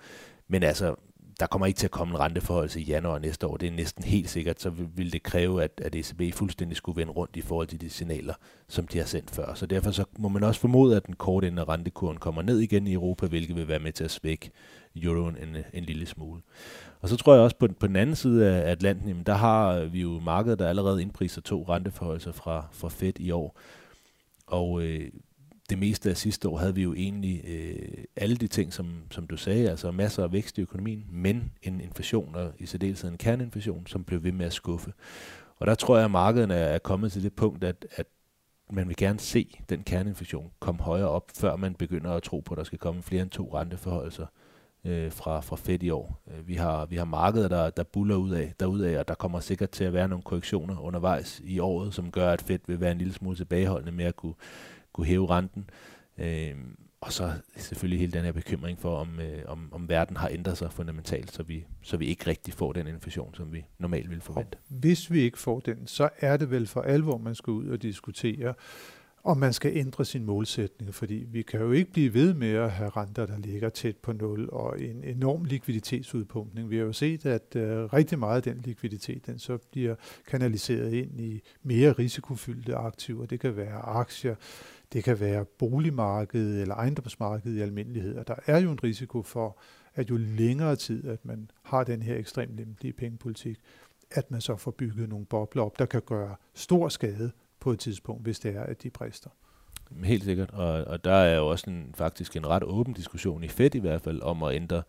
Men 0.47 0.63
altså, 0.63 0.95
der 1.39 1.45
kommer 1.45 1.65
ikke 1.65 1.77
til 1.77 1.87
at 1.87 1.91
komme 1.91 2.13
en 2.13 2.19
renteforhold 2.19 2.75
i 2.75 2.81
januar 2.81 3.19
næste 3.19 3.47
år. 3.47 3.57
Det 3.57 3.67
er 3.67 3.71
næsten 3.71 4.03
helt 4.03 4.29
sikkert, 4.29 4.61
så 4.61 4.69
vil 4.69 5.13
det 5.13 5.23
kræve, 5.23 5.63
at, 5.63 5.81
at 5.83 5.95
ECB 5.95 6.35
fuldstændig 6.35 6.77
skulle 6.77 6.95
vende 6.95 7.13
rundt 7.13 7.35
i 7.35 7.41
forhold 7.41 7.67
til 7.67 7.81
de 7.81 7.89
signaler, 7.89 8.33
som 8.67 8.87
de 8.87 8.97
har 8.97 9.05
sendt 9.05 9.31
før. 9.31 9.53
Så 9.53 9.65
derfor 9.65 9.91
så 9.91 10.05
må 10.19 10.27
man 10.29 10.43
også 10.43 10.61
formode, 10.61 10.95
at 10.95 11.07
den 11.07 11.15
korte 11.15 11.47
ende 11.47 11.61
af 11.61 11.69
rentekurven 11.69 12.17
kommer 12.17 12.41
ned 12.41 12.59
igen 12.59 12.87
i 12.87 12.93
Europa, 12.93 13.27
hvilket 13.27 13.55
vil 13.55 13.67
være 13.67 13.79
med 13.79 13.91
til 13.91 14.03
at 14.03 14.11
svække 14.11 14.51
euroen 14.95 15.37
en, 15.37 15.57
en 15.73 15.83
lille 15.83 16.05
smule. 16.05 16.41
Og 17.01 17.09
så 17.09 17.17
tror 17.17 17.33
jeg 17.33 17.43
også 17.43 17.57
på, 17.57 17.67
på 17.79 17.87
den 17.87 17.95
anden 17.95 18.15
side 18.15 18.49
af 18.49 18.71
Atlanten, 18.71 19.07
jamen 19.07 19.23
der 19.23 19.33
har 19.33 19.79
vi 19.79 20.01
jo 20.01 20.19
markedet, 20.19 20.59
der 20.59 20.69
allerede 20.69 21.01
indpriser 21.01 21.41
to 21.41 21.65
renteforholdelser 21.69 22.31
fra, 22.31 22.65
fra 22.71 22.89
Fed 22.89 23.19
i 23.19 23.31
år. 23.31 23.57
Og 24.47 24.83
øh, 24.83 25.11
det 25.73 25.79
meste 25.79 26.09
af 26.09 26.17
sidste 26.17 26.49
år 26.49 26.57
havde 26.57 26.75
vi 26.75 26.83
jo 26.83 26.93
egentlig 26.93 27.41
øh, 27.47 28.03
alle 28.15 28.35
de 28.35 28.47
ting, 28.47 28.73
som, 28.73 28.87
som 29.11 29.27
du 29.27 29.37
sagde, 29.37 29.69
altså 29.69 29.91
masser 29.91 30.23
af 30.23 30.31
vækst 30.31 30.57
i 30.57 30.61
økonomien, 30.61 31.05
men 31.11 31.51
en 31.61 31.81
inflation, 31.81 32.35
og 32.35 32.51
i 32.59 32.65
særdeleshed 32.65 33.09
en 33.09 33.17
kerneinflation, 33.17 33.87
som 33.87 34.03
blev 34.03 34.23
ved 34.23 34.31
med 34.31 34.45
at 34.45 34.53
skuffe. 34.53 34.93
Og 35.59 35.67
der 35.67 35.75
tror 35.75 35.95
jeg, 35.95 36.05
at 36.05 36.11
markederne 36.11 36.53
er 36.53 36.79
kommet 36.79 37.11
til 37.11 37.23
det 37.23 37.33
punkt, 37.33 37.63
at, 37.63 37.85
at 37.95 38.05
man 38.71 38.87
vil 38.87 38.95
gerne 38.95 39.19
se 39.19 39.59
den 39.69 39.83
kerneinflation 39.83 40.51
komme 40.59 40.81
højere 40.81 41.09
op, 41.09 41.31
før 41.35 41.55
man 41.55 41.75
begynder 41.75 42.11
at 42.11 42.23
tro 42.23 42.39
på, 42.39 42.53
at 42.53 42.57
der 42.57 42.63
skal 42.63 42.79
komme 42.79 43.03
flere 43.03 43.21
end 43.21 43.29
to 43.29 43.49
renteforholdelser 43.53 44.25
øh, 44.85 45.11
fra, 45.11 45.41
fra 45.41 45.55
Fed 45.55 45.83
i 45.83 45.89
år. 45.89 46.21
Øh, 46.31 46.47
vi 46.47 46.55
har, 46.55 46.85
vi 46.85 46.95
har 46.95 47.05
markeder, 47.05 47.47
der, 47.47 47.69
der 47.69 47.83
buller 47.83 48.15
ud 48.15 48.31
af, 48.31 48.53
derudad, 48.59 48.97
og 48.97 49.07
der 49.07 49.15
kommer 49.15 49.39
sikkert 49.39 49.69
til 49.69 49.83
at 49.83 49.93
være 49.93 50.07
nogle 50.07 50.23
korrektioner 50.23 50.79
undervejs 50.79 51.41
i 51.43 51.59
året, 51.59 51.93
som 51.93 52.11
gør, 52.11 52.31
at 52.31 52.41
Fed 52.41 52.59
vil 52.67 52.79
være 52.79 52.91
en 52.91 52.97
lille 52.97 53.13
smule 53.13 53.37
tilbageholdende 53.37 53.91
med 53.91 54.05
at 54.05 54.15
kunne 54.15 54.35
kunne 54.93 55.07
hæve 55.07 55.29
renten. 55.29 55.69
Øh, 56.17 56.55
og 57.01 57.13
så 57.13 57.31
selvfølgelig 57.57 57.99
hele 57.99 58.11
den 58.11 58.23
her 58.23 58.31
bekymring 58.31 58.79
for, 58.79 58.97
om, 58.97 59.19
øh, 59.19 59.41
om, 59.47 59.69
om 59.71 59.89
verden 59.89 60.17
har 60.17 60.29
ændret 60.29 60.57
sig 60.57 60.73
fundamentalt, 60.73 61.31
så 61.31 61.43
vi, 61.43 61.65
så 61.81 61.97
vi 61.97 62.05
ikke 62.05 62.27
rigtig 62.27 62.53
får 62.53 62.73
den 62.73 62.87
inflation, 62.87 63.35
som 63.35 63.53
vi 63.53 63.65
normalt 63.79 64.09
ville 64.09 64.21
forvente. 64.21 64.55
Og 64.55 64.75
hvis 64.79 65.11
vi 65.11 65.21
ikke 65.21 65.39
får 65.39 65.59
den, 65.59 65.87
så 65.87 66.09
er 66.19 66.37
det 66.37 66.51
vel 66.51 66.67
for 66.67 66.81
alvor, 66.81 67.17
man 67.17 67.35
skal 67.35 67.51
ud 67.51 67.67
og 67.67 67.81
diskutere, 67.81 68.53
om 69.23 69.37
man 69.37 69.53
skal 69.53 69.77
ændre 69.77 70.05
sin 70.05 70.25
målsætning, 70.25 70.95
fordi 70.95 71.25
vi 71.27 71.41
kan 71.41 71.59
jo 71.59 71.71
ikke 71.71 71.91
blive 71.91 72.13
ved 72.13 72.33
med 72.33 72.51
at 72.51 72.71
have 72.71 72.89
renter, 72.89 73.25
der 73.25 73.37
ligger 73.37 73.69
tæt 73.69 73.97
på 73.97 74.13
nul, 74.13 74.49
og 74.51 74.81
en 74.81 75.03
enorm 75.03 75.43
likviditetsudpumpning. 75.43 76.69
Vi 76.69 76.77
har 76.77 76.83
jo 76.83 76.93
set, 76.93 77.25
at 77.25 77.55
uh, 77.55 77.61
rigtig 77.93 78.19
meget 78.19 78.35
af 78.35 78.43
den 78.43 78.61
likviditet, 78.65 79.25
den 79.25 79.39
så 79.39 79.57
bliver 79.71 79.95
kanaliseret 80.27 80.93
ind 80.93 81.21
i 81.21 81.41
mere 81.63 81.91
risikofyldte 81.91 82.75
aktiver. 82.75 83.25
Det 83.25 83.39
kan 83.39 83.55
være 83.55 83.79
aktier, 83.79 84.35
det 84.93 85.03
kan 85.03 85.19
være 85.19 85.45
boligmarkedet 85.45 86.61
eller 86.61 86.75
ejendomsmarkedet 86.75 87.57
i 87.57 87.61
almindelighed. 87.61 88.17
Og 88.17 88.27
der 88.27 88.35
er 88.45 88.59
jo 88.59 88.71
en 88.71 88.83
risiko 88.83 89.21
for, 89.21 89.59
at 89.95 90.09
jo 90.09 90.17
længere 90.17 90.75
tid, 90.75 91.07
at 91.07 91.25
man 91.25 91.51
har 91.63 91.83
den 91.83 92.01
her 92.01 92.15
ekstremt 92.15 92.55
lempelige 92.55 92.93
pengepolitik, 92.93 93.59
at 94.11 94.31
man 94.31 94.41
så 94.41 94.55
får 94.55 94.71
bygget 94.71 95.09
nogle 95.09 95.25
bobler 95.25 95.63
op, 95.63 95.79
der 95.79 95.85
kan 95.85 96.01
gøre 96.05 96.35
stor 96.53 96.89
skade 96.89 97.31
på 97.59 97.71
et 97.71 97.79
tidspunkt, 97.79 98.23
hvis 98.23 98.39
det 98.39 98.55
er, 98.55 98.63
at 98.63 98.83
de 98.83 98.89
brister. 98.89 99.29
Helt 100.03 100.23
sikkert, 100.23 100.49
og, 100.51 100.83
og 100.83 101.03
der 101.03 101.13
er 101.13 101.35
jo 101.35 101.47
også 101.47 101.69
en, 101.69 101.91
faktisk 101.95 102.35
en 102.35 102.47
ret 102.47 102.63
åben 102.63 102.93
diskussion 102.93 103.43
i 103.43 103.47
Fed 103.47 103.75
i 103.75 103.79
hvert 103.79 104.01
fald 104.01 104.21
om 104.21 104.43
at 104.43 104.55
ændre 104.55 104.83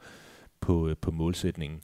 på, 0.60 0.88
øh, 0.88 0.96
på 1.00 1.10
målsætningen. 1.10 1.80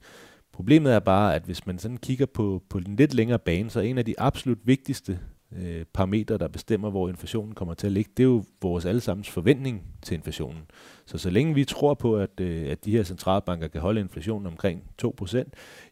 Problemet 0.53 0.93
er 0.93 0.99
bare, 0.99 1.35
at 1.35 1.43
hvis 1.43 1.67
man 1.67 1.79
sådan 1.79 1.97
kigger 1.97 2.27
på, 2.27 2.63
på 2.69 2.81
den 2.81 2.97
lidt 2.97 3.15
længere 3.15 3.39
bane, 3.39 3.71
så 3.71 3.81
er 3.81 3.85
en 3.85 3.99
af 3.99 4.05
de 4.05 4.21
absolut 4.21 4.59
vigtigste 4.65 5.21
øh, 5.57 5.85
parametre, 5.93 6.39
der 6.39 6.49
bestemmer, 6.49 6.91
hvor 6.91 7.09
inflationen 7.09 7.55
kommer 7.55 7.75
til 7.75 7.87
at 7.87 7.93
ligge, 7.93 8.11
det 8.17 8.23
er 8.23 8.29
jo 8.29 8.45
vores 8.63 8.85
allesammens 8.85 9.31
forventning 9.31 9.83
til 10.03 10.15
inflationen. 10.15 10.63
Så 11.07 11.19
så 11.19 11.31
længe 11.31 11.55
vi 11.55 11.65
tror 11.65 11.95
på, 11.95 12.17
at, 12.17 12.41
øh, 12.41 12.71
at 12.71 12.85
de 12.85 12.91
her 12.91 13.03
centralbanker 13.03 13.69
kan 13.69 13.81
holde 13.81 14.01
inflationen 14.01 14.47
omkring 14.47 14.83
2%, 15.03 15.43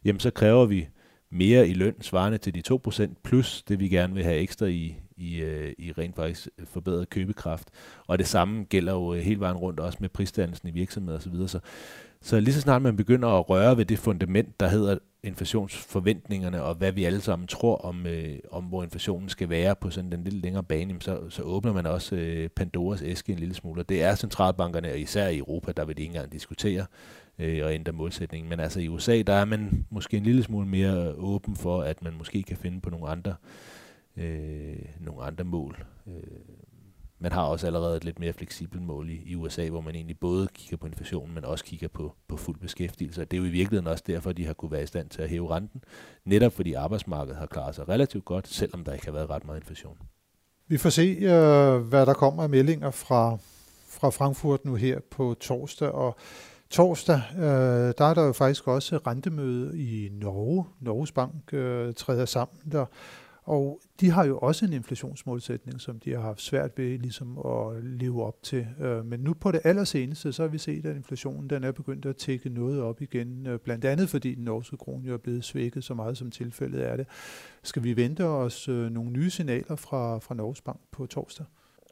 jamen 0.05 0.19
så 0.19 0.31
kræver 0.31 0.65
vi 0.65 0.87
mere 1.29 1.67
i 1.67 1.73
løn 1.73 2.01
svarende 2.01 2.37
til 2.37 2.55
de 2.55 2.63
2%, 2.73 3.13
plus 3.23 3.63
det 3.63 3.79
vi 3.79 3.87
gerne 3.87 4.13
vil 4.13 4.23
have 4.23 4.37
ekstra 4.37 4.65
i, 4.65 4.95
i, 5.17 5.41
øh, 5.41 5.73
i 5.77 5.91
rent 5.91 6.15
faktisk 6.15 6.49
forbedret 6.63 7.09
købekraft. 7.09 7.69
Og 8.07 8.19
det 8.19 8.27
samme 8.27 8.63
gælder 8.63 8.93
jo 8.93 9.13
øh, 9.13 9.19
hele 9.19 9.39
vejen 9.39 9.57
rundt 9.57 9.79
også 9.79 9.97
med 10.01 10.09
prisdannelsen 10.09 10.69
i 10.69 10.71
virksomheder 10.71 11.17
osv. 11.17 11.23
Så, 11.23 11.29
videre. 11.29 11.47
Så 11.47 11.59
så 12.21 12.39
lige 12.39 12.53
så 12.53 12.61
snart 12.61 12.81
man 12.81 12.95
begynder 12.95 13.29
at 13.29 13.49
røre 13.49 13.77
ved 13.77 13.85
det 13.85 13.99
fundament, 13.99 14.59
der 14.59 14.67
hedder 14.67 14.97
inflationsforventningerne, 15.23 16.63
og 16.63 16.75
hvad 16.75 16.91
vi 16.91 17.03
alle 17.03 17.21
sammen 17.21 17.47
tror 17.47 17.75
om, 17.75 18.05
øh, 18.05 18.39
om 18.51 18.63
hvor 18.63 18.83
inflationen 18.83 19.29
skal 19.29 19.49
være 19.49 19.75
på 19.75 19.89
sådan 19.89 20.11
den 20.11 20.23
lidt 20.23 20.35
længere 20.35 20.63
bane, 20.63 20.95
så, 20.99 21.29
så 21.29 21.43
åbner 21.43 21.73
man 21.73 21.85
også 21.85 22.15
øh, 22.15 22.49
Pandoras 22.49 23.01
æske 23.01 23.31
en 23.31 23.39
lille 23.39 23.55
smule. 23.55 23.81
Og 23.81 23.89
det 23.89 24.03
er 24.03 24.15
centralbankerne, 24.15 24.91
og 24.91 24.99
især 24.99 25.27
i 25.27 25.37
Europa, 25.37 25.71
der 25.71 25.85
vil 25.85 25.97
de 25.97 26.01
ikke 26.01 26.11
engang 26.11 26.31
diskutere 26.31 26.85
øh, 27.39 27.65
og 27.65 27.73
ændre 27.73 27.91
målsætningen. 27.91 28.49
Men 28.49 28.59
altså 28.59 28.79
i 28.79 28.87
USA, 28.87 29.21
der 29.21 29.33
er 29.33 29.45
man 29.45 29.85
måske 29.89 30.17
en 30.17 30.23
lille 30.23 30.43
smule 30.43 30.67
mere 30.67 31.13
åben 31.17 31.55
for, 31.55 31.81
at 31.81 32.03
man 32.03 32.13
måske 32.17 32.43
kan 32.43 32.57
finde 32.57 32.81
på 32.81 32.89
nogle 32.89 33.09
andre, 33.09 33.35
øh, 34.17 34.85
nogle 34.99 35.23
andre 35.23 35.43
mål. 35.43 35.85
Øh, 36.07 36.13
man 37.19 37.31
har 37.31 37.43
også 37.43 37.67
allerede 37.67 37.97
et 37.97 38.03
lidt 38.03 38.19
mere 38.19 38.33
fleksibelt 38.33 38.83
mål 38.83 39.09
i, 39.09 39.21
i 39.25 39.35
USA, 39.35 39.69
hvor 39.69 39.81
man 39.81 39.95
egentlig 39.95 40.19
både 40.19 40.47
kigger 40.53 40.77
på 40.77 40.87
inflationen, 40.87 41.35
men 41.35 41.45
også 41.45 41.65
kigger 41.65 41.87
på, 41.87 42.13
på 42.27 42.37
fuld 42.37 42.59
beskæftigelse. 42.59 43.21
Og 43.21 43.31
det 43.31 43.37
er 43.37 43.41
jo 43.41 43.47
i 43.47 43.49
virkeligheden 43.49 43.87
også 43.87 44.03
derfor, 44.07 44.31
de 44.31 44.45
har 44.45 44.53
kunne 44.53 44.71
være 44.71 44.83
i 44.83 44.87
stand 44.87 45.09
til 45.09 45.21
at 45.21 45.29
hæve 45.29 45.55
renten, 45.55 45.83
netop 46.25 46.53
fordi 46.53 46.73
arbejdsmarkedet 46.73 47.37
har 47.39 47.45
klaret 47.45 47.75
sig 47.75 47.89
relativt 47.89 48.25
godt, 48.25 48.47
selvom 48.47 48.83
der 48.83 48.93
ikke 48.93 49.05
har 49.05 49.13
været 49.13 49.29
ret 49.29 49.45
meget 49.45 49.59
inflation. 49.59 49.97
Vi 50.67 50.77
får 50.77 50.89
se, 50.89 51.17
øh, 51.21 51.77
hvad 51.77 52.05
der 52.05 52.13
kommer 52.13 52.43
af 52.43 52.49
meldinger 52.49 52.91
fra, 52.91 53.37
fra 53.87 54.09
Frankfurt 54.09 54.65
nu 54.65 54.75
her 54.75 54.99
på 55.11 55.35
torsdag, 55.39 55.91
og 55.91 56.15
torsdag, 56.69 57.21
øh, 57.35 57.41
der 57.97 58.05
er 58.05 58.13
der 58.13 58.25
jo 58.25 58.33
faktisk 58.33 58.67
også 58.67 58.97
rentemøde 59.07 59.79
i 59.79 60.09
Norge. 60.11 60.65
Norges 60.79 61.11
Bank 61.11 61.53
øh, 61.53 61.93
træder 61.93 62.25
sammen 62.25 62.57
der, 62.71 62.85
og 63.49 63.81
de 63.99 64.09
har 64.09 64.25
jo 64.25 64.37
også 64.37 64.65
en 64.65 64.73
inflationsmålsætning, 64.73 65.81
som 65.81 65.99
de 65.99 66.11
har 66.11 66.21
haft 66.21 66.41
svært 66.41 66.77
ved 66.77 66.99
ligesom 66.99 67.37
at 67.37 67.83
leve 67.83 68.23
op 68.23 68.43
til. 68.43 68.67
Øh, 68.79 69.05
men 69.05 69.19
nu 69.19 69.33
på 69.33 69.51
det 69.51 69.61
allerseneste, 69.63 70.33
så 70.33 70.41
har 70.41 70.49
vi 70.49 70.57
set, 70.57 70.85
at 70.85 70.95
inflationen 70.95 71.49
den 71.49 71.63
er 71.63 71.71
begyndt 71.71 72.05
at 72.05 72.15
tække 72.15 72.49
noget 72.49 72.81
op 72.81 73.01
igen. 73.01 73.47
Øh, 73.47 73.59
blandt 73.59 73.85
andet 73.85 74.09
fordi 74.09 74.35
den 74.35 74.43
norske 74.43 74.77
krone 74.77 75.07
jo 75.07 75.13
er 75.13 75.17
blevet 75.17 75.43
svækket 75.43 75.83
så 75.83 75.93
meget, 75.93 76.17
som 76.17 76.31
tilfældet 76.31 76.87
er 76.87 76.97
det. 76.97 77.07
Skal 77.63 77.83
vi 77.83 77.95
vente 77.95 78.25
os 78.25 78.67
øh, 78.67 78.91
nogle 78.91 79.11
nye 79.11 79.29
signaler 79.29 79.75
fra, 79.75 80.19
fra 80.19 80.35
Norges 80.35 80.61
Bank 80.61 80.79
på 80.91 81.05
torsdag? 81.05 81.45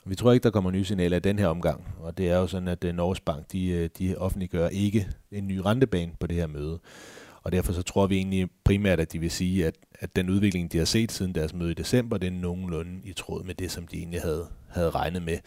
Vi 0.05 0.15
tror 0.15 0.31
ikke, 0.31 0.43
der 0.43 0.49
kommer 0.49 0.71
nye 0.71 0.85
signaler 0.85 1.17
i 1.17 1.19
den 1.19 1.39
her 1.39 1.47
omgang, 1.47 1.83
og 1.99 2.17
det 2.17 2.29
er 2.29 2.37
jo 2.37 2.47
sådan, 2.47 2.67
at 2.67 2.95
Norges 2.95 3.19
Bank 3.19 3.51
de, 3.51 3.87
de 3.87 4.15
offentliggør 4.17 4.67
ikke 4.67 5.07
en 5.31 5.47
ny 5.47 5.57
rentebane 5.57 6.11
på 6.19 6.27
det 6.27 6.35
her 6.35 6.47
møde. 6.47 6.79
Og 7.47 7.53
derfor 7.53 7.73
så 7.73 7.83
tror 7.83 8.07
vi 8.07 8.15
egentlig 8.17 8.49
primært, 8.63 8.99
at 8.99 9.13
de 9.13 9.19
vil 9.19 9.31
sige, 9.31 9.67
at, 9.67 9.75
at 9.99 10.15
den 10.15 10.29
udvikling, 10.29 10.71
de 10.71 10.77
har 10.77 10.85
set 10.85 11.11
siden 11.11 11.35
deres 11.35 11.53
møde 11.53 11.71
i 11.71 11.73
december, 11.73 12.17
det 12.17 12.27
er 12.27 12.31
nogenlunde 12.31 13.01
i 13.03 13.13
tråd 13.13 13.43
med 13.43 13.55
det, 13.55 13.71
som 13.71 13.87
de 13.87 13.97
egentlig 13.97 14.21
havde, 14.21 14.47
havde 14.69 14.89
regnet 14.89 15.21
med. 15.23 15.37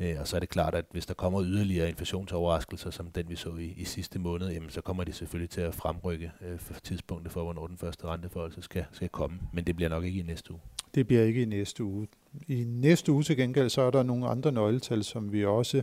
Øh, 0.00 0.16
og 0.20 0.28
så 0.28 0.36
er 0.36 0.40
det 0.40 0.48
klart, 0.48 0.74
at 0.74 0.84
hvis 0.90 1.06
der 1.06 1.14
kommer 1.14 1.42
yderligere 1.44 1.88
inflationsoverraskelser, 1.88 2.90
som 2.90 3.10
den 3.10 3.28
vi 3.28 3.36
så 3.36 3.56
i, 3.56 3.74
i 3.76 3.84
sidste 3.84 4.18
måned, 4.18 4.50
jamen, 4.50 4.70
så 4.70 4.80
kommer 4.80 5.04
de 5.04 5.12
selvfølgelig 5.12 5.50
til 5.50 5.60
at 5.60 5.74
fremrykke 5.74 6.32
øh, 6.46 6.58
for 6.58 6.74
tidspunktet 6.80 7.32
for, 7.32 7.42
hvornår 7.42 7.66
den 7.66 7.78
første 7.78 8.06
renteforholdelse 8.06 8.62
skal, 8.62 8.84
skal 8.92 9.08
komme. 9.08 9.38
Men 9.52 9.64
det 9.64 9.76
bliver 9.76 9.88
nok 9.88 10.04
ikke 10.04 10.20
i 10.20 10.22
næste 10.22 10.52
uge. 10.52 10.60
Det 10.94 11.06
bliver 11.06 11.22
ikke 11.22 11.42
i 11.42 11.44
næste 11.44 11.84
uge. 11.84 12.06
I 12.48 12.64
næste 12.64 13.12
uge 13.12 13.22
til 13.22 13.36
gengæld, 13.36 13.68
så 13.68 13.82
er 13.82 13.90
der 13.90 14.02
nogle 14.02 14.26
andre 14.26 14.52
nøgletal, 14.52 15.04
som 15.04 15.32
vi 15.32 15.44
også 15.44 15.82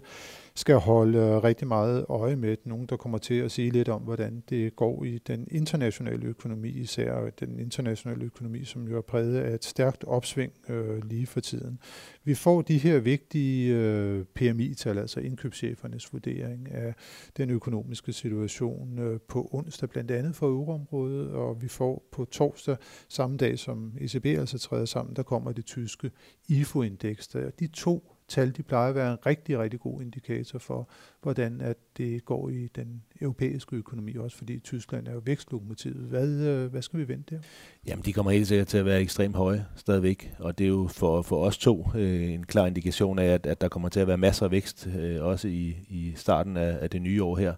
skal 0.56 0.76
holde 0.76 1.18
øh, 1.18 1.44
rigtig 1.44 1.68
meget 1.68 2.06
øje 2.10 2.36
med. 2.36 2.58
Nogle, 2.64 2.88
der 2.88 2.98
kommer 2.98 3.18
til 3.18 3.34
at 3.34 3.52
sige 3.52 3.70
lidt 3.70 3.90
om, 3.90 4.02
hvordan 4.02 4.44
det 4.50 4.76
går 4.76 5.04
i 5.04 5.18
den 5.18 5.48
internationale 5.52 6.26
økonomi, 6.26 6.70
især 6.70 7.30
den 7.40 7.60
internationale 7.60 8.26
økonomi, 8.26 8.64
som 8.64 8.88
jo 8.88 8.98
er 8.98 9.02
præget 9.02 9.38
af 9.38 9.54
et 9.54 9.66
stærkt 9.66 10.04
opsving 10.04 10.54
øh, 10.70 11.04
lige 11.04 11.28
for 11.28 11.40
tiden. 11.40 11.80
Vi 12.24 12.36
får 12.36 12.62
de 12.62 12.78
her 12.78 13.00
vigtige 13.00 13.76
øh, 13.76 14.26
PMI-tal, 14.36 14.98
altså 14.98 15.20
indkøbschefernes 15.20 16.14
vurdering 16.14 16.72
af 16.72 16.94
den 17.38 17.50
økonomiske 17.50 18.14
situation 18.14 19.00
øh, 19.00 19.20
på 19.28 19.50
onsdag, 19.52 19.90
blandt 19.90 20.12
andet 20.12 20.36
for 20.36 20.48
euroområdet, 20.48 21.32
og 21.32 21.62
vi 21.62 21.68
får 21.68 22.08
på 22.12 22.26
torsdag, 22.26 22.78
samme 23.10 23.38
dag 23.38 23.60
som 23.60 23.94
ECB 24.02 24.26
altså 24.26 24.58
træder 24.60 24.86
sammen, 24.86 25.16
der 25.16 25.24
kommer 25.24 25.52
det 25.52 25.66
tyske 25.66 26.12
IFO-indeks. 26.48 27.28
De 27.60 27.68
to 27.68 28.18
tal, 28.28 28.52
de 28.58 28.64
plejer 28.64 28.90
at 28.90 28.96
være 28.96 29.12
en 29.12 29.18
rigtig, 29.26 29.60
rigtig 29.60 29.80
god 29.80 30.02
indikator 30.02 30.60
for, 30.60 30.90
hvordan 31.22 31.62
at 31.62 31.78
det 31.98 32.26
går 32.26 32.50
i 32.50 32.68
den 32.76 33.04
europæiske 33.22 33.76
økonomi, 33.76 34.16
også 34.16 34.38
fordi 34.38 34.60
Tyskland 34.60 35.08
er 35.08 35.14
jo 35.14 35.22
vækstlokomotivet. 35.26 36.06
Hvad, 36.06 36.30
øh, 36.30 36.72
hvad 36.72 36.82
skal 36.82 37.00
vi 37.00 37.08
vente 37.08 37.36
der? 37.36 37.42
Jamen, 37.88 38.06
de 38.06 38.14
kommer 38.14 38.32
helt 38.32 38.48
sikkert 38.48 38.68
til 38.68 38.78
at 38.78 38.86
være 38.86 39.02
ekstremt 39.02 39.36
høje 39.36 39.66
stadigvæk, 39.76 40.34
og 40.40 40.58
det 40.58 40.64
er 40.64 40.68
jo 40.68 40.88
for, 40.88 41.22
for 41.22 41.46
os 41.46 41.58
to 41.58 41.88
øh, 41.96 42.34
en 42.34 42.46
klar 42.46 42.66
indikation 42.66 43.20
af, 43.20 43.26
at, 43.26 43.46
at 43.46 43.62
der 43.62 43.68
kommer 43.68 43.90
til 43.90 44.00
at 44.00 44.08
være 44.08 44.18
masser 44.18 44.46
af 44.46 44.52
vækst, 44.52 44.88
øh, 45.00 45.24
også 45.24 45.48
i, 45.48 45.76
i 45.90 46.14
starten 46.16 46.58
af, 46.58 46.78
af 46.82 46.90
det 46.90 47.02
nye 47.02 47.24
år 47.24 47.38
her. 47.38 47.54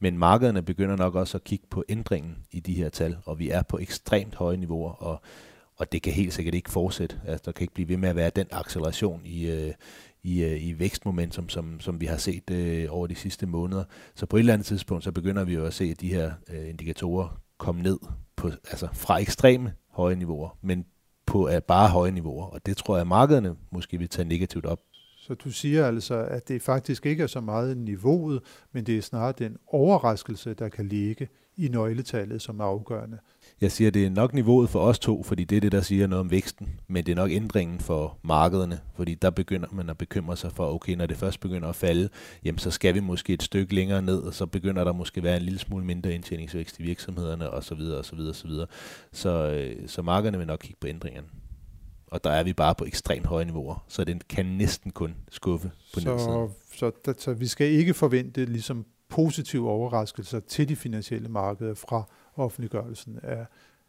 Men 0.00 0.18
markederne 0.18 0.62
begynder 0.62 0.96
nok 0.96 1.14
også 1.14 1.38
at 1.38 1.44
kigge 1.44 1.66
på 1.70 1.84
ændringen 1.88 2.36
i 2.50 2.60
de 2.60 2.74
her 2.74 2.88
tal, 2.88 3.16
og 3.24 3.38
vi 3.38 3.50
er 3.50 3.62
på 3.62 3.78
ekstremt 3.78 4.34
høje 4.34 4.56
niveauer, 4.56 4.92
og 4.92 5.22
og 5.78 5.92
det 5.92 6.02
kan 6.02 6.12
helt 6.12 6.32
sikkert 6.32 6.54
ikke 6.54 6.70
fortsætte. 6.70 7.20
Altså, 7.26 7.42
der 7.44 7.52
kan 7.52 7.62
ikke 7.62 7.74
blive 7.74 7.88
ved 7.88 7.96
med 7.96 8.08
at 8.08 8.16
være 8.16 8.30
den 8.36 8.46
acceleration 8.50 9.22
i, 9.24 9.50
øh, 9.50 9.74
i, 10.22 10.44
øh, 10.44 10.64
i 10.64 10.78
vækstmomentum, 10.78 11.48
som, 11.48 11.80
som 11.80 12.00
vi 12.00 12.06
har 12.06 12.16
set 12.16 12.50
øh, 12.50 12.86
over 12.90 13.06
de 13.06 13.14
sidste 13.14 13.46
måneder. 13.46 13.84
Så 14.14 14.26
på 14.26 14.36
et 14.36 14.40
eller 14.40 14.52
andet 14.52 14.66
tidspunkt, 14.66 15.04
så 15.04 15.12
begynder 15.12 15.44
vi 15.44 15.54
jo 15.54 15.64
at 15.64 15.74
se 15.74 15.84
at 15.84 16.00
de 16.00 16.08
her 16.08 16.32
øh, 16.48 16.68
indikatorer 16.68 17.40
komme 17.58 17.82
ned 17.82 17.98
på, 18.36 18.48
altså 18.48 18.88
fra 18.92 19.18
ekstreme 19.18 19.72
høje 19.90 20.16
niveauer, 20.16 20.58
men 20.62 20.84
på 21.26 21.44
at 21.44 21.64
bare 21.64 21.88
høje 21.88 22.10
niveauer. 22.10 22.46
Og 22.46 22.66
det 22.66 22.76
tror 22.76 22.96
jeg, 22.96 23.00
at 23.00 23.06
markederne 23.06 23.56
måske 23.72 23.98
vil 23.98 24.08
tage 24.08 24.28
negativt 24.28 24.66
op. 24.66 24.78
Så 25.18 25.34
du 25.34 25.50
siger 25.50 25.86
altså, 25.86 26.24
at 26.24 26.48
det 26.48 26.62
faktisk 26.62 27.06
ikke 27.06 27.22
er 27.22 27.26
så 27.26 27.40
meget 27.40 27.76
niveauet, 27.76 28.40
men 28.72 28.84
det 28.84 28.98
er 28.98 29.02
snarere 29.02 29.32
den 29.38 29.56
overraskelse, 29.66 30.54
der 30.54 30.68
kan 30.68 30.88
ligge 30.88 31.28
i 31.56 31.68
nøgletallet, 31.68 32.42
som 32.42 32.60
er 32.60 32.64
afgørende. 32.64 33.18
Jeg 33.60 33.72
siger, 33.72 33.90
det 33.90 34.06
er 34.06 34.10
nok 34.10 34.34
niveauet 34.34 34.70
for 34.70 34.80
os 34.80 34.98
to, 34.98 35.22
fordi 35.22 35.44
det 35.44 35.56
er 35.56 35.60
det, 35.60 35.72
der 35.72 35.80
siger 35.80 36.06
noget 36.06 36.20
om 36.20 36.30
væksten, 36.30 36.80
men 36.88 37.06
det 37.06 37.12
er 37.12 37.16
nok 37.16 37.30
ændringen 37.30 37.80
for 37.80 38.18
markederne, 38.22 38.80
fordi 38.96 39.14
der 39.14 39.30
begynder 39.30 39.68
man 39.72 39.90
at 39.90 39.98
bekymre 39.98 40.36
sig 40.36 40.52
for, 40.52 40.74
okay, 40.74 40.94
når 40.94 41.06
det 41.06 41.16
først 41.16 41.40
begynder 41.40 41.68
at 41.68 41.76
falde, 41.76 42.08
jamen 42.44 42.58
så 42.58 42.70
skal 42.70 42.94
vi 42.94 43.00
måske 43.00 43.32
et 43.32 43.42
stykke 43.42 43.74
længere 43.74 44.02
ned, 44.02 44.18
og 44.18 44.34
så 44.34 44.46
begynder 44.46 44.84
der 44.84 44.92
måske 44.92 45.18
at 45.18 45.24
være 45.24 45.36
en 45.36 45.42
lille 45.42 45.58
smule 45.58 45.84
mindre 45.84 46.14
indtjeningsvækst 46.14 46.80
i 46.80 46.82
virksomhederne, 46.82 47.50
osv. 47.50 47.80
osv. 47.98 48.18
osv. 48.30 48.50
Så, 49.12 49.50
øh, 49.50 49.88
så 49.88 50.02
markederne 50.02 50.38
vil 50.38 50.46
nok 50.46 50.58
kigge 50.58 50.78
på 50.80 50.86
ændringerne. 50.86 51.26
Og 52.06 52.24
der 52.24 52.30
er 52.30 52.42
vi 52.42 52.52
bare 52.52 52.74
på 52.74 52.84
ekstremt 52.84 53.26
høje 53.26 53.44
niveauer, 53.44 53.84
så 53.88 54.04
den 54.04 54.20
kan 54.28 54.46
næsten 54.46 54.90
kun 54.90 55.14
skuffe 55.30 55.70
på 55.94 56.00
så, 56.00 56.10
nedsiden. 56.10 56.48
Så, 56.74 56.90
så, 57.04 57.14
så 57.18 57.32
vi 57.32 57.46
skal 57.46 57.66
ikke 57.66 57.94
forvente 57.94 58.44
ligesom 58.44 58.86
positive 59.08 59.70
overraskelser 59.70 60.40
til 60.40 60.68
de 60.68 60.76
finansielle 60.76 61.28
markeder 61.28 61.74
fra 61.74 62.04
offentliggørelsen 62.38 63.18
af, 63.22 63.46